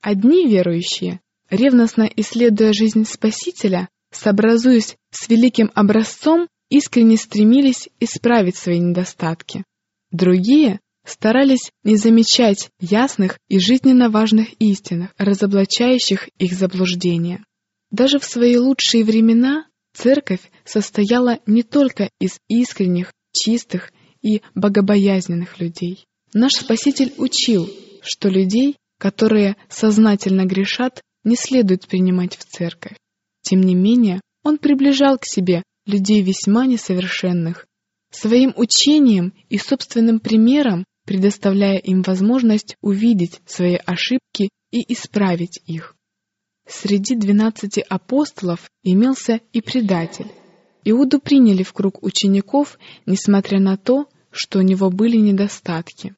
Одни 0.00 0.46
верующие, 0.46 1.20
ревностно 1.50 2.08
исследуя 2.16 2.72
жизнь 2.72 3.04
Спасителя, 3.04 3.88
сообразуясь 4.12 4.96
с 5.10 5.28
великим 5.28 5.70
образцом, 5.74 6.46
искренне 6.70 7.16
стремились 7.16 7.88
исправить 7.98 8.56
свои 8.56 8.78
недостатки. 8.78 9.64
Другие 10.12 10.80
старались 11.04 11.72
не 11.82 11.96
замечать 11.96 12.70
ясных 12.80 13.38
и 13.48 13.58
жизненно 13.58 14.08
важных 14.08 14.52
истин, 14.60 15.08
разоблачающих 15.18 16.28
их 16.38 16.52
заблуждения. 16.52 17.44
Даже 17.90 18.20
в 18.20 18.24
свои 18.24 18.56
лучшие 18.56 19.04
времена 19.04 19.66
церковь 19.94 20.50
состояла 20.64 21.40
не 21.46 21.64
только 21.64 22.08
из 22.20 22.38
искренних, 22.48 23.12
чистых 23.32 23.92
и 24.22 24.42
богобоязненных 24.54 25.58
людей. 25.58 26.06
Наш 26.32 26.52
Спаситель 26.52 27.12
учил, 27.16 27.68
что 28.02 28.28
людей, 28.28 28.76
которые 28.98 29.56
сознательно 29.68 30.44
грешат, 30.44 31.02
не 31.24 31.36
следует 31.36 31.86
принимать 31.86 32.36
в 32.36 32.44
церковь. 32.44 32.96
Тем 33.42 33.60
не 33.60 33.74
менее, 33.74 34.20
он 34.42 34.58
приближал 34.58 35.18
к 35.18 35.26
себе 35.26 35.62
людей 35.86 36.22
весьма 36.22 36.66
несовершенных, 36.66 37.66
своим 38.10 38.52
учением 38.56 39.34
и 39.48 39.58
собственным 39.58 40.20
примером 40.20 40.84
предоставляя 41.10 41.78
им 41.78 42.02
возможность 42.02 42.76
увидеть 42.80 43.40
свои 43.44 43.76
ошибки 43.84 44.50
и 44.70 44.92
исправить 44.92 45.60
их. 45.66 45.96
Среди 46.68 47.16
двенадцати 47.16 47.80
апостолов 47.80 48.70
имелся 48.84 49.40
и 49.52 49.60
предатель. 49.60 50.30
Иуду 50.84 51.18
приняли 51.18 51.64
в 51.64 51.72
круг 51.72 52.04
учеников, 52.04 52.78
несмотря 53.06 53.58
на 53.58 53.76
то, 53.76 54.06
что 54.30 54.60
у 54.60 54.62
него 54.62 54.88
были 54.88 55.16
недостатки. 55.16 56.14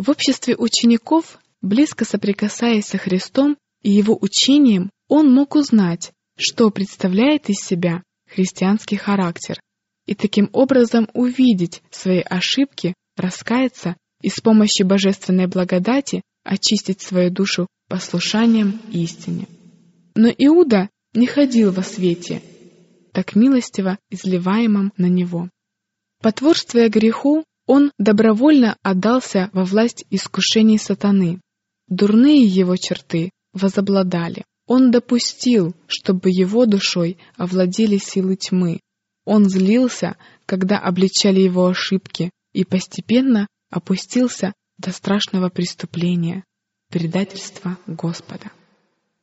В 0.00 0.08
обществе 0.08 0.56
учеников, 0.56 1.38
близко 1.60 2.06
соприкасаясь 2.06 2.86
со 2.86 2.96
Христом 2.96 3.58
и 3.82 3.90
его 3.90 4.16
учением, 4.18 4.88
он 5.08 5.30
мог 5.30 5.56
узнать, 5.56 6.12
что 6.38 6.70
представляет 6.70 7.50
из 7.50 7.56
себя 7.56 8.02
христианский 8.26 8.96
характер, 8.96 9.60
и 10.06 10.14
таким 10.14 10.48
образом 10.54 11.06
увидеть 11.12 11.82
свои 11.90 12.20
ошибки, 12.20 12.94
раскаяться 13.14 13.94
и 14.22 14.30
с 14.30 14.40
помощью 14.40 14.86
божественной 14.86 15.48
благодати 15.48 16.22
очистить 16.44 17.02
свою 17.02 17.30
душу 17.30 17.66
послушанием 17.86 18.80
истине. 18.90 19.48
Но 20.14 20.28
Иуда 20.28 20.88
не 21.12 21.26
ходил 21.26 21.72
во 21.72 21.82
свете, 21.82 22.40
так 23.12 23.36
милостиво 23.36 23.98
изливаемом 24.08 24.94
на 24.96 25.10
него. 25.10 25.50
Потворствуя 26.22 26.88
греху, 26.88 27.44
он 27.70 27.92
добровольно 27.98 28.76
отдался 28.82 29.48
во 29.52 29.64
власть 29.64 30.04
искушений 30.10 30.76
сатаны. 30.76 31.40
Дурные 31.86 32.44
его 32.44 32.74
черты 32.74 33.30
возобладали. 33.52 34.44
Он 34.66 34.90
допустил, 34.90 35.76
чтобы 35.86 36.30
его 36.30 36.66
душой 36.66 37.16
овладели 37.36 37.96
силы 37.98 38.34
тьмы. 38.34 38.80
Он 39.24 39.48
злился, 39.48 40.16
когда 40.46 40.80
обличали 40.80 41.42
его 41.42 41.64
ошибки, 41.64 42.30
и 42.52 42.64
постепенно 42.64 43.46
опустился 43.70 44.52
до 44.78 44.90
страшного 44.90 45.48
преступления— 45.48 46.42
предательства 46.90 47.78
Господа. 47.86 48.50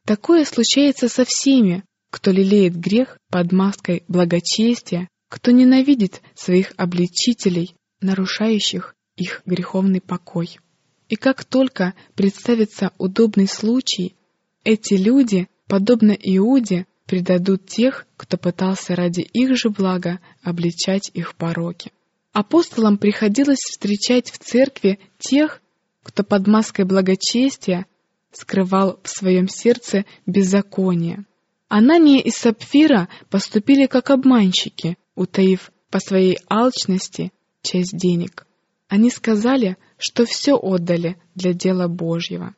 Такое 0.05 0.45
случается 0.45 1.09
со 1.09 1.25
всеми, 1.25 1.83
кто 2.11 2.31
лелеет 2.31 2.77
грех 2.77 3.17
под 3.29 3.51
маской 3.51 4.05
благочестия, 4.07 5.09
кто 5.27 5.51
ненавидит 5.51 6.21
своих 6.33 6.71
обличителей 6.77 7.75
нарушающих 8.01 8.95
их 9.15 9.41
греховный 9.45 10.01
покой. 10.01 10.59
И 11.09 11.15
как 11.15 11.45
только 11.45 11.93
представится 12.15 12.91
удобный 12.97 13.47
случай, 13.47 14.15
эти 14.63 14.95
люди, 14.95 15.47
подобно 15.67 16.11
Иуде, 16.11 16.85
предадут 17.05 17.65
тех, 17.65 18.05
кто 18.17 18.37
пытался 18.37 18.95
ради 18.95 19.21
их 19.21 19.55
же 19.57 19.69
блага 19.69 20.19
обличать 20.43 21.09
их 21.13 21.35
пороки. 21.35 21.91
Апостолам 22.33 22.97
приходилось 22.97 23.59
встречать 23.59 24.29
в 24.29 24.37
церкви 24.37 24.99
тех, 25.17 25.61
кто 26.03 26.23
под 26.23 26.47
маской 26.47 26.83
благочестия 26.83 27.87
скрывал 28.31 28.99
в 29.03 29.09
своем 29.09 29.47
сердце 29.47 30.05
беззаконие. 30.25 31.25
Анания 31.69 32.21
и 32.21 32.29
Сапфира 32.29 33.09
поступили 33.29 33.87
как 33.87 34.09
обманщики, 34.09 34.97
утаив 35.15 35.71
по 35.89 35.99
своей 35.99 36.37
алчности 36.49 37.31
часть 37.67 37.97
денег. 37.97 38.47
Они 38.87 39.09
сказали, 39.09 39.77
что 39.97 40.25
все 40.25 40.55
отдали 40.55 41.17
для 41.35 41.53
дела 41.53 41.87
Божьего. 41.87 42.55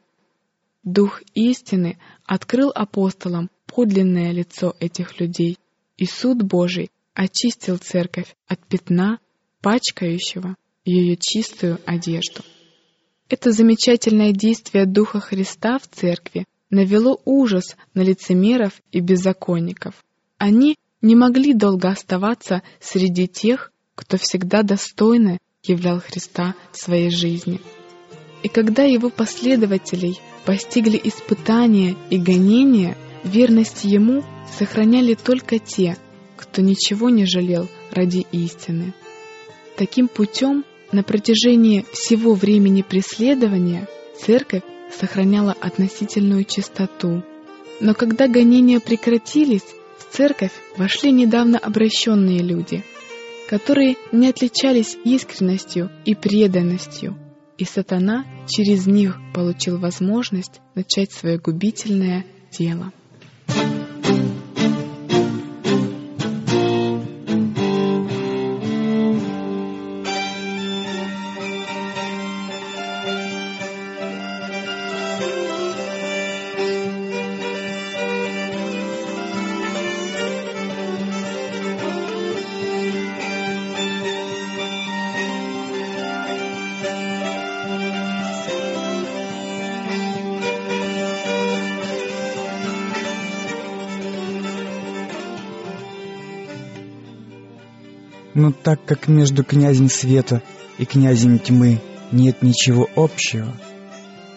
Дух 0.83 1.21
истины 1.33 1.97
открыл 2.25 2.71
апостолам 2.73 3.49
подлинное 3.65 4.31
лицо 4.31 4.75
этих 4.79 5.19
людей, 5.19 5.57
и 5.97 6.05
суд 6.05 6.43
Божий 6.43 6.89
очистил 7.13 7.77
церковь 7.77 8.35
от 8.47 8.65
пятна, 8.67 9.19
пачкающего 9.61 10.55
ее 10.85 11.17
чистую 11.17 11.79
одежду. 11.85 12.43
Это 13.27 13.51
замечательное 13.51 14.31
действие 14.31 14.85
Духа 14.85 15.19
Христа 15.19 15.77
в 15.79 15.87
церкви 15.87 16.45
навело 16.69 17.19
ужас 17.25 17.75
на 17.93 18.01
лицемеров 18.01 18.81
и 18.91 18.99
беззаконников. 18.99 19.95
Они 20.37 20.77
не 21.01 21.15
могли 21.15 21.53
долго 21.53 21.89
оставаться 21.89 22.61
среди 22.79 23.27
тех, 23.27 23.71
кто 23.99 24.17
всегда 24.17 24.63
достойно 24.63 25.39
являл 25.61 25.99
Христа 25.99 26.55
в 26.71 26.77
своей 26.77 27.11
жизни. 27.11 27.59
И 28.43 28.47
когда 28.47 28.83
его 28.83 29.09
последователей 29.09 30.21
постигли 30.45 30.99
испытания 31.03 31.97
и 32.09 32.17
гонения, 32.17 32.95
верность 33.25 33.83
ему 33.83 34.23
сохраняли 34.57 35.15
только 35.15 35.59
те, 35.59 35.97
кто 36.37 36.61
ничего 36.61 37.09
не 37.09 37.25
жалел 37.25 37.67
ради 37.91 38.25
истины. 38.31 38.93
Таким 39.75 40.07
путем 40.07 40.63
на 40.93 41.03
протяжении 41.03 41.85
всего 41.91 42.35
времени 42.35 42.83
преследования 42.83 43.85
церковь 44.17 44.63
сохраняла 44.97 45.51
относительную 45.59 46.45
чистоту. 46.45 47.21
Но 47.81 47.93
когда 47.93 48.29
гонения 48.29 48.79
прекратились, 48.79 49.65
в 49.97 50.15
церковь 50.15 50.53
вошли 50.77 51.11
недавно 51.11 51.57
обращенные 51.57 52.39
люди, 52.39 52.81
которые 53.49 53.95
не 54.11 54.29
отличались 54.29 54.95
искренностью 55.03 55.89
и 56.05 56.13
преданностью, 56.13 57.17
и 57.57 57.65
сатана 57.65 58.23
через 58.47 58.85
них 58.85 59.17
получил 59.33 59.79
возможность 59.79 60.61
начать 60.75 61.11
свое 61.11 61.39
губительное 61.39 62.27
дело. 62.51 62.93
Так 98.63 98.83
как 98.85 99.07
между 99.07 99.43
князем 99.43 99.89
света 99.89 100.41
и 100.77 100.85
князем 100.85 101.39
тьмы 101.39 101.81
нет 102.11 102.41
ничего 102.41 102.89
общего, 102.95 103.53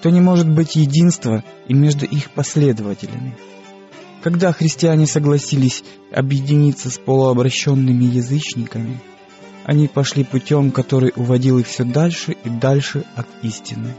то 0.03 0.11
не 0.11 0.21
может 0.21 0.49
быть 0.49 0.77
единства 0.77 1.45
и 1.69 1.75
между 1.75 2.07
их 2.07 2.31
последователями. 2.31 3.37
Когда 4.23 4.53
христиане 4.53 5.07
согласились 5.07 5.83
объединиться 6.13 6.91
с 6.91 6.99
полуобращенными 6.99 8.05
язычниками, 8.05 9.01
они 9.65 9.89
пошли 9.89 10.25
путем, 10.25 10.71
который 10.71 11.13
уводил 11.15 11.59
их 11.59 11.67
все 11.67 11.85
дальше 11.85 12.37
и 12.45 12.49
дальше 12.49 13.05
от 13.17 13.27
истины. 13.43 13.95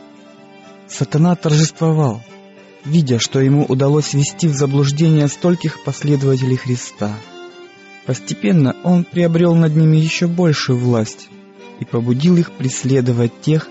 Сатана 0.87 1.35
торжествовал, 1.35 2.21
видя, 2.85 3.19
что 3.19 3.39
ему 3.39 3.65
удалось 3.65 4.13
ввести 4.13 4.47
в 4.47 4.55
заблуждение 4.55 5.27
стольких 5.27 5.83
последователей 5.83 6.57
Христа– 6.57 7.17
Постепенно 8.05 8.75
он 8.83 9.05
приобрел 9.05 9.55
над 9.55 9.75
ними 9.75 9.97
еще 9.97 10.27
большую 10.27 10.77
власть 10.77 11.29
и 11.79 11.85
побудил 11.85 12.37
их 12.37 12.51
преследовать 12.51 13.41
тех, 13.41 13.67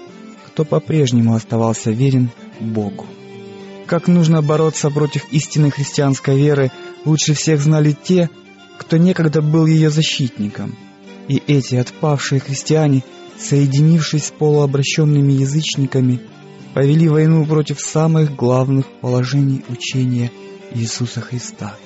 кто 0.47 0.65
по-прежнему 0.65 1.35
оставался 1.35 1.91
верен 1.91 2.31
Богу. 2.61 3.07
Как 3.87 4.09
нужно 4.09 4.43
бороться 4.43 4.91
против 4.91 5.31
истинной 5.33 5.71
христианской 5.71 6.39
веры, 6.39 6.71
лучше 7.05 7.35
всех 7.35 7.61
знали 7.61 7.93
те, 7.93 8.31
кто 8.79 8.97
некогда 8.97 9.43
был 9.43 9.67
ее 9.67 9.91
защитником. 9.91 10.77
И 11.29 11.43
эти 11.47 11.75
отпавшие 11.77 12.41
христиане, 12.41 13.05
соединившись 13.39 14.27
с 14.27 14.31
полуобращенными 14.31 15.33
язычниками, 15.33 16.21
повели 16.75 17.09
войну 17.09 17.45
против 17.45 17.81
самых 17.81 18.35
главных 18.35 18.87
положений 19.01 19.63
учения 19.69 20.31
Иисуса 20.75 21.21
Христа. 21.21 21.77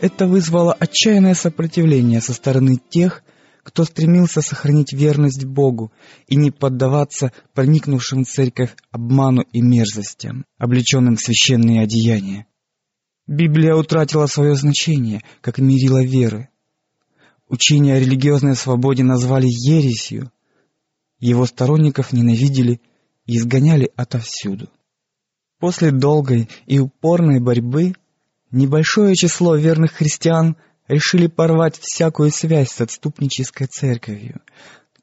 Это 0.00 0.26
вызвало 0.26 0.72
отчаянное 0.72 1.34
сопротивление 1.34 2.20
со 2.20 2.32
стороны 2.34 2.78
тех, 2.90 3.22
кто 3.62 3.84
стремился 3.84 4.42
сохранить 4.42 4.92
верность 4.92 5.44
Богу 5.44 5.90
и 6.26 6.36
не 6.36 6.50
поддаваться 6.50 7.32
проникнувшим 7.54 8.24
в 8.24 8.28
церковь 8.28 8.76
обману 8.90 9.42
и 9.52 9.62
мерзостям, 9.62 10.44
облеченным 10.58 11.16
в 11.16 11.20
священные 11.20 11.82
одеяния. 11.82 12.46
Библия 13.26 13.74
утратила 13.74 14.26
свое 14.26 14.54
значение, 14.54 15.22
как 15.40 15.58
мерило 15.58 16.04
веры. 16.04 16.50
Учение 17.48 17.94
о 17.94 18.00
религиозной 18.00 18.54
свободе 18.54 19.02
назвали 19.02 19.46
ересью, 19.46 20.30
его 21.18 21.46
сторонников 21.46 22.12
ненавидели 22.12 22.80
и 23.24 23.38
изгоняли 23.38 23.90
отовсюду. 23.96 24.68
После 25.58 25.90
долгой 25.90 26.50
и 26.66 26.78
упорной 26.78 27.40
борьбы 27.40 27.94
Небольшое 28.54 29.16
число 29.16 29.56
верных 29.56 29.94
христиан 29.94 30.56
решили 30.86 31.26
порвать 31.26 31.76
всякую 31.76 32.30
связь 32.30 32.70
с 32.70 32.80
отступнической 32.80 33.66
церковью, 33.66 34.42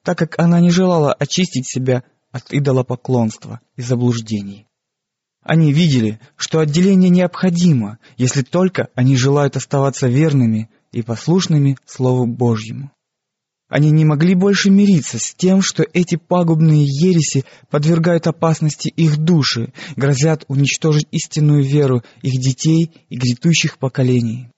так 0.04 0.18
как 0.18 0.40
она 0.40 0.62
не 0.62 0.70
желала 0.70 1.12
очистить 1.12 1.68
себя 1.70 2.06
от 2.32 2.54
идолопоклонства 2.54 3.60
и 3.76 3.82
заблуждений. 3.82 4.68
Они 5.44 5.74
видели, 5.74 6.22
что 6.38 6.60
отделение 6.60 7.10
необходимо, 7.10 7.98
если 8.16 8.42
только 8.42 8.88
они 8.96 9.18
желают 9.18 9.58
оставаться 9.58 10.08
верными 10.08 10.70
и 10.94 11.02
послушными 11.02 11.76
Слову 11.86 12.28
Божьему. 12.28 12.94
Они 13.72 13.90
не 13.90 14.04
могли 14.04 14.36
больше 14.36 14.70
мириться 14.70 15.18
с 15.18 15.34
тем, 15.34 15.62
что 15.62 15.86
эти 15.94 16.18
пагубные 16.18 16.84
ереси 16.84 17.46
подвергают 17.70 18.28
опасности 18.28 18.90
их 18.90 19.16
души, 19.16 19.72
грозят 19.96 20.44
уничтожить 20.50 21.08
истинную 21.12 21.64
веру 21.64 22.04
их 22.22 22.34
детей 22.34 22.92
и 23.08 23.16
грядущих 23.16 23.78
поколений. 23.78 24.50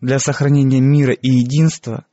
Для 0.00 0.18
сохранения 0.18 0.80
мира 0.80 1.12
и 1.12 1.30
единства 1.30 2.04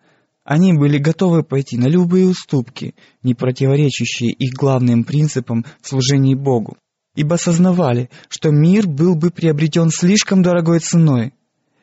они 0.44 0.74
были 0.74 1.00
готовы 1.00 1.42
пойти 1.42 1.80
на 1.80 1.88
любые 1.88 2.28
уступки, 2.28 2.94
не 3.24 3.34
противоречащие 3.34 4.30
их 4.30 4.54
главным 4.54 5.06
принципам 5.06 5.66
в 5.82 5.90
служении 5.90 6.36
Богу, 6.36 6.78
ибо 7.16 7.38
сознавали, 7.38 8.12
что 8.28 8.52
мир 8.52 8.88
был 8.88 9.16
бы 9.16 9.32
приобретен 9.32 9.90
слишком 9.90 10.44
дорогой 10.44 10.78
ценой, 10.78 11.34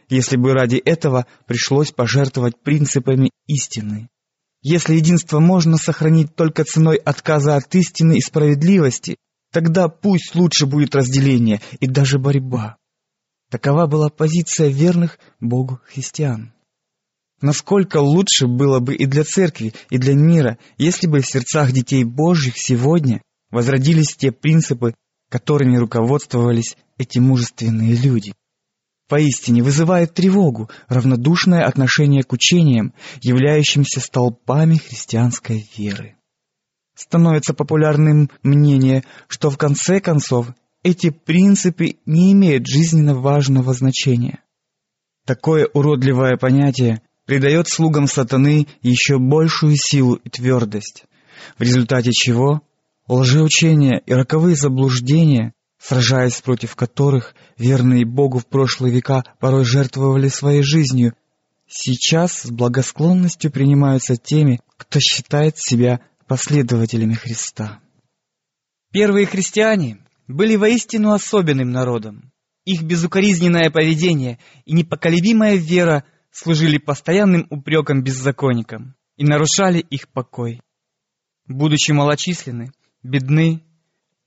если 0.08 0.36
бы 0.36 0.52
ради 0.52 0.76
этого 0.76 1.26
пришлось 1.48 1.90
пожертвовать 1.90 2.62
принципами 2.62 3.30
истины. 3.48 4.08
Если 4.68 4.96
единство 4.96 5.38
можно 5.38 5.76
сохранить 5.76 6.34
только 6.34 6.64
ценой 6.64 6.96
отказа 6.96 7.54
от 7.54 7.72
истины 7.76 8.18
и 8.18 8.20
справедливости, 8.20 9.14
тогда 9.52 9.86
пусть 9.86 10.34
лучше 10.34 10.66
будет 10.66 10.96
разделение 10.96 11.60
и 11.78 11.86
даже 11.86 12.18
борьба. 12.18 12.76
Такова 13.48 13.86
была 13.86 14.08
позиция 14.08 14.68
верных 14.68 15.20
Богу 15.38 15.78
христиан. 15.84 16.52
Насколько 17.40 17.98
лучше 17.98 18.48
было 18.48 18.80
бы 18.80 18.96
и 18.96 19.06
для 19.06 19.22
церкви, 19.22 19.72
и 19.90 19.98
для 19.98 20.14
мира, 20.14 20.58
если 20.78 21.06
бы 21.06 21.20
в 21.20 21.26
сердцах 21.28 21.70
детей 21.70 22.02
Божьих 22.02 22.54
сегодня 22.56 23.22
возродились 23.52 24.16
те 24.16 24.32
принципы, 24.32 24.96
которыми 25.30 25.76
руководствовались 25.76 26.76
эти 26.98 27.20
мужественные 27.20 27.94
люди 27.94 28.34
поистине 29.08 29.62
вызывает 29.62 30.14
тревогу 30.14 30.70
равнодушное 30.88 31.64
отношение 31.64 32.22
к 32.22 32.32
учениям, 32.32 32.92
являющимся 33.20 34.00
столпами 34.00 34.76
христианской 34.76 35.68
веры. 35.76 36.16
Становится 36.94 37.54
популярным 37.54 38.30
мнение, 38.42 39.04
что 39.28 39.50
в 39.50 39.58
конце 39.58 40.00
концов 40.00 40.48
эти 40.82 41.10
принципы 41.10 41.96
не 42.06 42.32
имеют 42.32 42.66
жизненно 42.66 43.14
важного 43.14 43.74
значения. 43.74 44.40
Такое 45.26 45.68
уродливое 45.72 46.36
понятие 46.36 47.02
придает 47.26 47.68
слугам 47.68 48.06
сатаны 48.06 48.68
еще 48.82 49.18
большую 49.18 49.74
силу 49.76 50.14
и 50.14 50.30
твердость, 50.30 51.04
в 51.58 51.62
результате 51.62 52.12
чего 52.12 52.62
лжеучения 53.08 54.00
и 54.06 54.12
роковые 54.12 54.56
заблуждения 54.56 55.52
сражаясь 55.78 56.40
против 56.40 56.76
которых 56.76 57.34
верные 57.58 58.04
Богу 58.04 58.38
в 58.38 58.46
прошлые 58.46 58.94
века 58.94 59.24
порой 59.38 59.64
жертвовали 59.64 60.28
своей 60.28 60.62
жизнью, 60.62 61.14
сейчас 61.66 62.42
с 62.42 62.50
благосклонностью 62.50 63.50
принимаются 63.50 64.16
теми, 64.16 64.60
кто 64.76 65.00
считает 65.00 65.58
себя 65.58 66.00
последователями 66.26 67.14
Христа. 67.14 67.80
Первые 68.92 69.26
христиане 69.26 69.98
были 70.26 70.56
воистину 70.56 71.12
особенным 71.12 71.70
народом. 71.70 72.32
Их 72.64 72.82
безукоризненное 72.82 73.70
поведение 73.70 74.38
и 74.64 74.72
непоколебимая 74.72 75.54
вера 75.54 76.04
служили 76.32 76.78
постоянным 76.78 77.46
упреком 77.50 78.02
беззаконникам 78.02 78.96
и 79.16 79.24
нарушали 79.24 79.78
их 79.78 80.08
покой. 80.08 80.60
Будучи 81.46 81.92
малочисленны, 81.92 82.72
бедны 83.02 83.62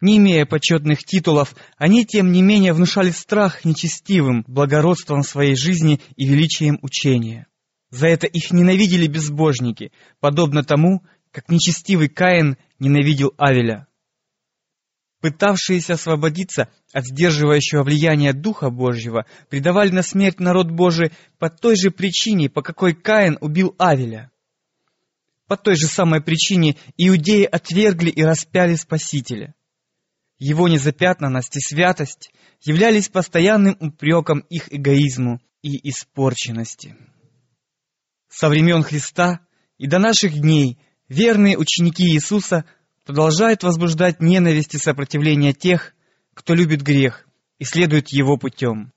Не 0.01 0.17
имея 0.17 0.45
почетных 0.45 0.99
титулов, 1.03 1.55
они, 1.77 2.05
тем 2.05 2.31
не 2.31 2.41
менее, 2.41 2.71
внушали 2.71 3.11
страх 3.11 3.65
нечестивым, 3.65 4.45
благородством 4.47 5.23
своей 5.23 5.55
жизни 5.55 5.99
и 6.15 6.25
величием 6.25 6.79
учения. 6.81 7.47
За 7.89 8.07
это 8.07 8.25
их 8.27 8.51
ненавидели 8.51 9.07
безбожники, 9.07 9.91
подобно 10.19 10.63
тому, 10.63 11.03
как 11.31 11.49
нечестивый 11.49 12.07
Каин 12.07 12.57
ненавидел 12.79 13.33
Авеля. 13.37 13.87
Пытавшиеся 15.21 15.93
освободиться 15.93 16.69
от 16.93 17.05
сдерживающего 17.05 17.83
влияния 17.83 18.31
Духа 18.31 18.69
Божьего, 18.69 19.25
предавали 19.49 19.89
на 19.89 20.01
смерть 20.01 20.39
народ 20.39 20.71
Божий 20.71 21.11
по 21.39 21.49
той 21.49 21.75
же 21.75 21.91
причине, 21.91 22.49
по 22.49 22.61
какой 22.61 22.93
Каин 22.93 23.37
убил 23.41 23.75
Авеля. 23.77 24.31
По 25.47 25.57
той 25.57 25.75
же 25.75 25.87
самой 25.87 26.21
причине 26.21 26.77
иудеи 26.95 27.43
отвергли 27.43 28.11
и 28.11 28.23
распяли 28.23 28.75
Спасителя. 28.75 29.55
Его 30.39 30.69
незапятнанность 30.69 31.57
и 31.57 31.59
святость 31.59 32.31
являлись 32.61 33.09
постоянным 33.09 33.75
упреком 33.81 34.39
их 34.49 34.73
эгоизму 34.73 35.41
и 35.61 35.89
испорченности. 35.89 36.95
Со 38.29 38.47
времен 38.47 38.81
Христа 38.81 39.41
и 39.77 39.85
до 39.85 39.99
наших 39.99 40.39
дней 40.39 40.79
верные 41.09 41.57
ученики 41.57 42.03
Иисуса 42.05 42.63
продолжают 43.05 43.63
возбуждать 43.63 44.21
ненависть 44.21 44.75
и 44.75 44.77
сопротивление 44.77 45.51
тех, 45.51 45.93
кто 46.33 46.53
любит 46.53 46.83
грех 46.83 47.27
и 47.57 47.65
следует 47.65 48.09
его 48.09 48.37
путем. 48.37 48.93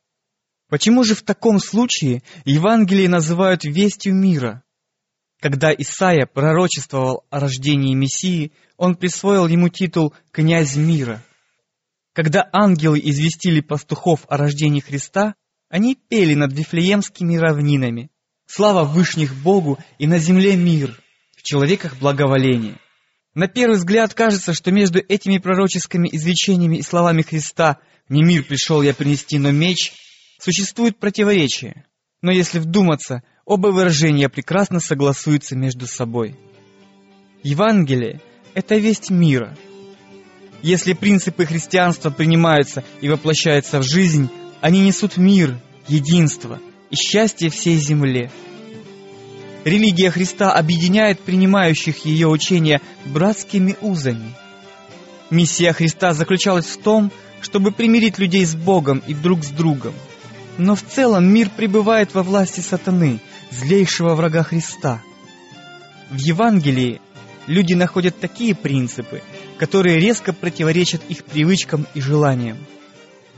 Почему 0.69 1.03
же 1.03 1.17
в 1.17 1.23
таком 1.23 1.59
случае 1.59 2.23
Евангелие 2.45 3.09
называют 3.09 3.65
вестью 3.65 4.15
мира? 4.15 4.63
Когда 5.41 5.73
Исаия 5.73 6.27
пророчествовал 6.27 7.25
о 7.31 7.41
рождении 7.41 7.95
Мессии, 7.97 8.53
он 8.77 8.95
присвоил 8.95 9.49
ему 9.49 9.69
титул 9.71 10.15
«князь 10.31 10.77
мира». 10.77 11.21
Когда 12.12 12.46
ангелы 12.53 13.01
известили 13.03 13.61
пастухов 13.61 14.27
о 14.29 14.37
рождении 14.37 14.81
Христа, 14.81 15.35
они 15.70 15.94
пели 15.96 16.35
над 16.35 16.53
Вифлеемскими 16.53 17.37
равнинами. 17.37 18.11
Слава 18.46 18.85
Вышних 18.85 19.35
Богу 19.35 19.79
и 19.98 20.07
на 20.07 20.18
земле 20.18 20.57
мир, 20.57 21.01
в 21.35 21.42
человеках 21.42 21.98
благоволение. 21.98 22.79
На 23.35 23.48
первый 23.48 23.77
взгляд 23.77 24.12
кажется, 24.12 24.53
что 24.53 24.70
между 24.70 24.98
этими 24.98 25.38
пророческими 25.38 26.07
изречениями 26.12 26.77
и 26.77 26.83
словами 26.83 27.22
Христа 27.22 27.79
«Не 28.11 28.22
мир 28.22 28.42
пришел 28.44 28.83
я 28.83 28.92
принести, 28.92 29.38
но 29.38 29.51
меч» 29.51 29.94
существует 30.38 30.98
противоречие. 30.98 31.87
Но 32.20 32.31
если 32.31 32.59
вдуматься, 32.59 33.22
оба 33.46 33.68
выражения 33.68 34.29
прекрасно 34.29 34.81
согласуются 34.81 35.57
между 35.57 35.87
собой. 35.87 36.37
Евангелие– 37.42 38.20
это 38.55 38.77
весть 38.77 39.09
мира– 39.09 39.57
если 40.62 40.92
принципы 40.92 41.44
христианства 41.44 42.11
принимаются 42.11 42.85
и 43.01 43.09
воплощаются 43.09 43.81
в 43.81 43.83
жизнь, 43.83 44.31
они 44.61 44.81
несут 44.81 45.16
мир, 45.16 45.59
единство 45.88 46.61
и 46.90 46.96
счастье 46.96 47.51
всей 47.51 47.77
земле. 47.77 48.31
Религия 49.64 50.11
Христа 50.11 50.53
объединяет 50.53 51.20
принимающих 51.20 52.05
ее 52.05 52.29
учения 52.29 52.81
братскими 53.05 53.77
узами. 53.81 54.35
Миссия 55.31 55.72
Христа 55.72 56.12
заключалась 56.14 56.66
в 56.66 56.83
том, 56.83 57.12
чтобы 57.40 57.72
примирить 57.72 58.18
людей 58.18 58.44
с 58.44 58.55
Богом 58.55 59.03
и 59.07 59.14
друг 59.14 59.44
с 59.44 59.48
другом. 59.48 59.94
Но 60.59 60.75
в 60.75 60.83
целом 60.83 61.27
мир 61.33 61.48
пребывает 61.48 62.14
во 62.14 62.22
власти 62.22 62.61
сатаны, 62.61 63.20
злейшего 63.51 64.14
врага 64.14 64.42
Христа. 64.42 65.01
В 66.11 66.18
Евангелии 66.18 67.01
люди 67.46 67.75
находят 67.75 68.18
такие 68.20 68.55
принципы, 68.55 69.22
которые 69.62 70.01
резко 70.01 70.33
противоречат 70.33 71.09
их 71.09 71.22
привычкам 71.22 71.87
и 71.94 72.01
желаниям. 72.01 72.59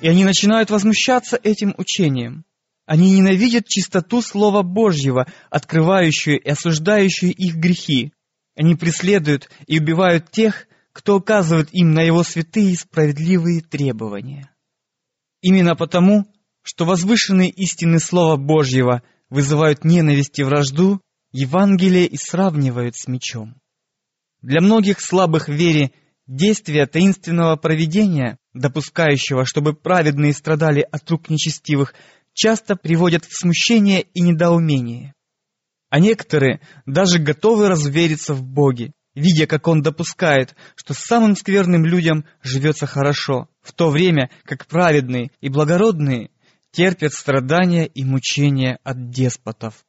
И 0.00 0.08
они 0.08 0.24
начинают 0.24 0.70
возмущаться 0.70 1.38
этим 1.42 1.74
учением. 1.76 2.46
Они 2.86 3.12
ненавидят 3.12 3.68
чистоту 3.68 4.22
Слова 4.22 4.62
Божьего, 4.62 5.26
открывающую 5.50 6.40
и 6.40 6.48
осуждающую 6.48 7.30
их 7.30 7.56
грехи. 7.56 8.14
Они 8.56 8.74
преследуют 8.74 9.50
и 9.66 9.78
убивают 9.78 10.30
тех, 10.30 10.66
кто 10.94 11.18
указывает 11.18 11.68
им 11.72 11.92
на 11.92 12.00
его 12.00 12.22
святые 12.22 12.72
и 12.72 12.76
справедливые 12.76 13.60
требования. 13.60 14.48
Именно 15.42 15.76
потому, 15.76 16.24
что 16.62 16.86
возвышенные 16.86 17.50
истины 17.50 17.98
Слова 17.98 18.38
Божьего 18.38 19.02
вызывают 19.28 19.84
ненависть 19.84 20.38
и 20.38 20.42
вражду, 20.42 21.02
Евангелие 21.32 22.06
и 22.06 22.16
сравнивают 22.16 22.96
с 22.96 23.08
мечом. 23.08 23.60
Для 24.40 24.62
многих 24.62 25.02
слабых 25.02 25.50
вере 25.50 25.92
действия 26.26 26.86
таинственного 26.86 27.56
провидения, 27.56 28.38
допускающего, 28.52 29.44
чтобы 29.44 29.74
праведные 29.74 30.32
страдали 30.32 30.86
от 30.90 31.10
рук 31.10 31.28
нечестивых, 31.28 31.94
часто 32.32 32.76
приводят 32.76 33.24
в 33.24 33.36
смущение 33.36 34.02
и 34.02 34.20
недоумение. 34.20 35.14
А 35.90 36.00
некоторые 36.00 36.60
даже 36.86 37.18
готовы 37.18 37.68
развериться 37.68 38.34
в 38.34 38.42
Боге, 38.42 38.92
видя, 39.14 39.46
как 39.46 39.68
Он 39.68 39.82
допускает, 39.82 40.56
что 40.74 40.92
самым 40.92 41.36
скверным 41.36 41.84
людям 41.84 42.24
живется 42.42 42.86
хорошо, 42.86 43.48
в 43.62 43.72
то 43.72 43.90
время 43.90 44.30
как 44.44 44.66
праведные 44.66 45.30
и 45.40 45.48
благородные 45.48 46.30
терпят 46.72 47.14
страдания 47.14 47.86
и 47.86 48.04
мучения 48.04 48.78
от 48.82 49.10
деспотов. 49.10 49.84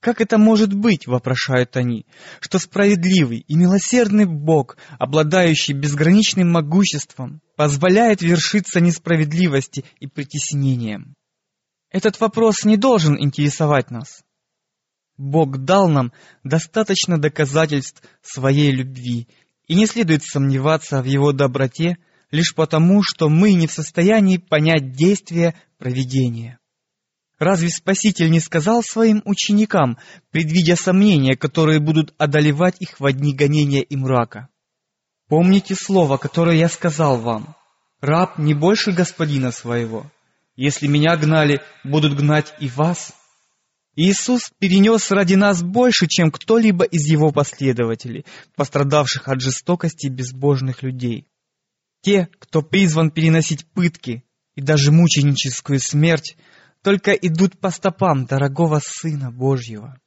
«Как 0.00 0.20
это 0.20 0.38
может 0.38 0.72
быть,— 0.72 1.06
вопрошают 1.06 1.76
они,— 1.76 2.06
что 2.40 2.58
справедливый 2.60 3.40
и 3.40 3.56
милосердный 3.56 4.26
Бог, 4.26 4.76
обладающий 4.98 5.74
безграничным 5.74 6.50
могуществом, 6.52 7.40
позволяет 7.56 8.22
вершиться 8.22 8.80
несправедливости 8.80 9.84
и 9.98 10.06
притеснениям? 10.06 11.14
Этот 11.90 12.20
вопрос 12.20 12.64
не 12.64 12.76
должен 12.76 13.20
интересовать 13.20 13.90
нас. 13.90 14.22
Бог 15.16 15.58
дал 15.58 15.88
нам 15.88 16.12
достаточно 16.44 17.18
доказательств 17.18 18.02
своей 18.22 18.70
любви, 18.70 19.26
и 19.66 19.74
не 19.74 19.86
следует 19.86 20.22
сомневаться 20.22 21.02
в 21.02 21.06
Его 21.06 21.32
доброте 21.32 21.98
лишь 22.30 22.54
потому, 22.54 23.02
что 23.02 23.28
мы 23.28 23.54
не 23.54 23.66
в 23.66 23.72
состоянии 23.72 24.36
понять 24.36 24.92
действия 24.92 25.54
провидения. 25.78 26.58
Разве 27.38 27.68
Спаситель 27.68 28.30
не 28.30 28.40
сказал 28.40 28.82
своим 28.82 29.22
ученикам, 29.24 29.98
предвидя 30.30 30.74
сомнения, 30.74 31.36
которые 31.36 31.78
будут 31.78 32.12
одолевать 32.18 32.76
их 32.80 32.98
в 32.98 33.06
одни 33.06 33.32
гонения 33.32 33.82
и 33.82 33.96
мрака? 33.96 34.48
Помните 35.28 35.74
слово, 35.76 36.16
которое 36.16 36.56
я 36.56 36.68
сказал 36.68 37.18
вам. 37.18 37.54
Раб 38.00 38.38
не 38.38 38.54
больше 38.54 38.92
господина 38.92 39.52
своего. 39.52 40.10
Если 40.56 40.88
меня 40.88 41.16
гнали, 41.16 41.60
будут 41.84 42.16
гнать 42.16 42.52
и 42.58 42.68
вас. 42.68 43.12
Иисус 43.94 44.50
перенес 44.58 45.10
ради 45.10 45.34
нас 45.34 45.62
больше, 45.62 46.06
чем 46.08 46.30
кто-либо 46.30 46.84
из 46.84 47.06
его 47.06 47.30
последователей, 47.30 48.24
пострадавших 48.56 49.28
от 49.28 49.40
жестокости 49.40 50.08
безбожных 50.08 50.82
людей. 50.82 51.26
Те, 52.00 52.28
кто 52.38 52.62
призван 52.62 53.10
переносить 53.10 53.66
пытки 53.66 54.24
и 54.54 54.60
даже 54.60 54.92
мученическую 54.92 55.80
смерть, 55.80 56.36
только 56.82 57.12
идут 57.12 57.58
по 57.58 57.70
стопам 57.70 58.26
дорогого 58.26 58.80
Сына 58.84 59.30
Божьего. 59.30 60.00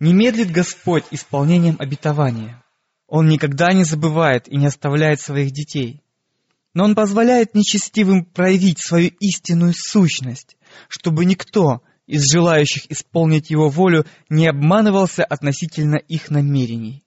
Не 0.00 0.12
медлит 0.12 0.50
Господь 0.50 1.04
исполнением 1.10 1.76
обетования. 1.78 2.62
Он 3.06 3.26
никогда 3.28 3.72
не 3.72 3.84
забывает 3.84 4.48
и 4.48 4.56
не 4.56 4.66
оставляет 4.66 5.20
своих 5.20 5.50
детей. 5.50 6.02
Но 6.74 6.84
Он 6.84 6.94
позволяет 6.94 7.54
нечестивым 7.54 8.24
проявить 8.24 8.78
свою 8.78 9.10
истинную 9.18 9.72
сущность, 9.74 10.56
чтобы 10.88 11.24
никто 11.24 11.82
из 12.06 12.30
желающих 12.30 12.90
исполнить 12.90 13.50
Его 13.50 13.68
волю 13.68 14.04
не 14.28 14.46
обманывался 14.46 15.24
относительно 15.24 15.96
их 15.96 16.30
намерений. 16.30 17.02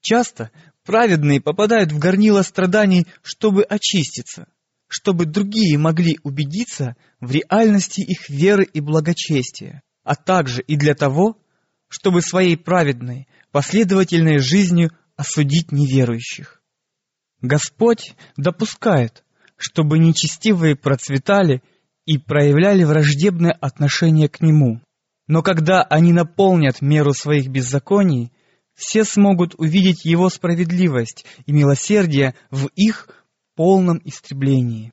Часто 0.00 0.50
праведные 0.84 1.40
попадают 1.40 1.92
в 1.92 1.98
горнило 1.98 2.42
страданий, 2.42 3.06
чтобы 3.22 3.62
очиститься– 3.62 4.48
чтобы 4.88 5.26
другие 5.26 5.78
могли 5.78 6.18
убедиться 6.22 6.96
в 7.20 7.30
реальности 7.30 8.00
их 8.00 8.28
веры 8.28 8.64
и 8.64 8.80
благочестия, 8.80 9.82
а 10.02 10.16
также 10.16 10.62
и 10.62 10.76
для 10.76 10.94
того, 10.94 11.36
чтобы 11.88 12.22
своей 12.22 12.56
праведной, 12.56 13.28
последовательной 13.52 14.38
жизнью 14.38 14.90
осудить 15.16 15.72
неверующих. 15.72 16.62
Господь 17.40 18.14
допускает, 18.36 19.24
чтобы 19.56 19.98
нечестивые 19.98 20.76
процветали 20.76 21.62
и 22.06 22.18
проявляли 22.18 22.84
враждебное 22.84 23.52
отношение 23.52 24.28
к 24.28 24.40
Нему. 24.40 24.80
Но 25.26 25.42
когда 25.42 25.82
они 25.82 26.12
наполнят 26.12 26.80
меру 26.80 27.12
своих 27.12 27.48
беззаконий, 27.48 28.32
все 28.74 29.04
смогут 29.04 29.54
увидеть 29.58 30.04
Его 30.04 30.30
справедливость 30.30 31.26
и 31.46 31.52
милосердие 31.52 32.34
в 32.50 32.68
их 32.76 33.08
полном 33.58 34.00
истреблении. 34.04 34.92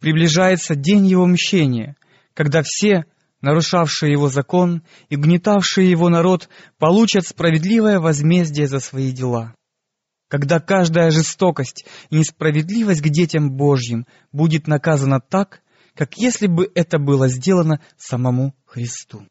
Приближается 0.00 0.74
день 0.74 1.06
его 1.06 1.24
мщения, 1.24 1.96
когда 2.34 2.62
все, 2.64 3.04
нарушавшие 3.42 4.10
его 4.10 4.28
закон 4.28 4.82
и 5.08 5.14
гнетавшие 5.14 5.88
его 5.88 6.08
народ, 6.08 6.48
получат 6.78 7.28
справедливое 7.28 8.00
возмездие 8.00 8.66
за 8.66 8.80
свои 8.80 9.12
дела. 9.12 9.54
когда 10.26 10.60
каждая 10.60 11.10
жестокость 11.10 11.84
и 12.08 12.16
несправедливость 12.16 13.02
к 13.02 13.08
детям 13.08 13.50
Божьим 13.50 14.06
будет 14.30 14.68
наказана 14.68 15.20
так, 15.20 15.62
как 15.94 16.16
если 16.16 16.46
бы 16.46 16.70
это 16.74 16.98
было 16.98 17.28
сделано 17.28 17.80
самому 17.96 18.54
Христу. 18.64 19.26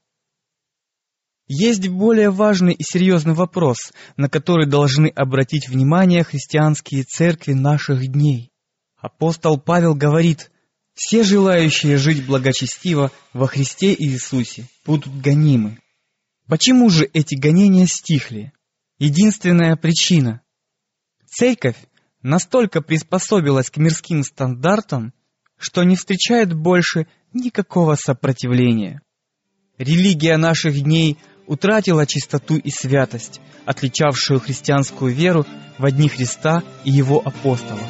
Есть 1.51 1.87
более 1.87 2.29
важный 2.29 2.73
и 2.73 2.83
серьезный 2.83 3.33
вопрос, 3.33 3.91
на 4.17 4.29
который 4.29 4.67
должны 4.67 5.07
обратить 5.07 5.67
внимание 5.67 6.23
христианские 6.23 7.03
церкви 7.03 7.53
наших 7.53 8.07
дней. 8.07 8.51
Апостол 8.97 9.59
Павел 9.59 9.95
говорит, 9.95 10.51
«Все 10.93 11.23
желающие 11.23 11.97
жить 11.97 12.23
благочестиво 12.27 13.11
во 13.33 13.47
Христе 13.47 13.95
Иисусе 13.97 14.67
будут 14.85 15.11
гонимы». 15.21 15.79
Почему 16.45 16.87
же 16.91 17.09
эти 17.13 17.33
гонения 17.33 17.87
стихли? 17.87 18.53
Единственная 18.99 19.75
причина. 19.75 20.41
Церковь 21.25 21.77
настолько 22.21 22.81
приспособилась 22.81 23.71
к 23.71 23.77
мирским 23.77 24.23
стандартам, 24.23 25.13
что 25.57 25.83
не 25.83 25.95
встречает 25.95 26.53
больше 26.53 27.07
никакого 27.33 27.95
сопротивления. 27.95 29.01
Религия 29.79 30.35
наших 30.35 30.81
дней 30.81 31.17
утратила 31.49 32.05
чистоту 32.05 32.57
и 32.57 32.69
святость, 32.69 33.41
отличавшую 33.65 34.39
христианскую 34.39 35.11
веру 35.11 35.47
в 35.79 35.85
одни 35.85 36.07
Христа 36.07 36.61
и 36.83 36.91
его 36.91 37.21
апостолов. 37.25 37.89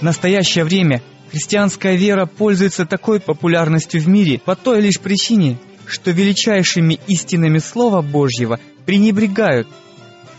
В 0.00 0.02
настоящее 0.02 0.64
время 0.64 1.02
христианская 1.30 1.96
вера 1.96 2.24
пользуется 2.24 2.86
такой 2.86 3.20
популярностью 3.20 4.00
в 4.00 4.08
мире 4.08 4.38
по 4.38 4.56
той 4.56 4.80
лишь 4.80 4.98
причине, 4.98 5.58
что 5.84 6.12
величайшими 6.12 6.98
истинами 7.06 7.58
Слова 7.58 8.00
Божьего 8.00 8.58
пренебрегают, 8.86 9.68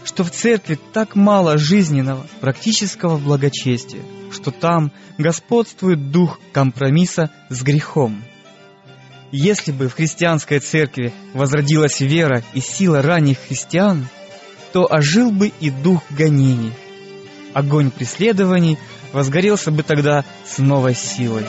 что 0.04 0.24
в 0.24 0.32
церкви 0.32 0.80
так 0.94 1.16
мало 1.16 1.60
жизненного, 1.60 2.26
практического 2.40 3.20
благочестия, 3.20 4.02
что 4.32 4.50
там 4.50 4.92
господствует 5.20 6.10
дух 6.10 6.40
компромисса 6.52 7.30
с 7.50 7.62
грехом. 7.62 8.24
Если 9.32 9.72
бы 9.72 9.88
в 9.88 9.94
христианской 9.94 10.60
церкви 10.60 11.14
возродилась 11.34 12.02
вера 12.02 12.44
и 12.54 12.60
сила 12.60 13.02
ранних 13.02 13.38
христиан, 13.40 14.08
то 14.74 14.86
ожил 14.90 15.32
бы 15.32 15.52
и 15.60 15.70
дух 15.70 16.04
гонений. 16.10 16.74
Огонь 17.54 17.92
преследований 17.92 18.78
возгорелся 19.14 19.72
бы 19.72 19.84
тогда 19.84 20.26
с 20.46 20.58
новой 20.58 20.96
силой. 20.96 21.46